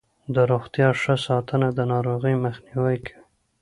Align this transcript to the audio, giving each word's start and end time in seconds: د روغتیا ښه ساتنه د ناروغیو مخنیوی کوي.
د 0.33 0.35
روغتیا 0.51 0.89
ښه 1.01 1.15
ساتنه 1.27 1.67
د 1.77 1.79
ناروغیو 1.91 2.41
مخنیوی 2.45 2.97
کوي. 3.07 3.19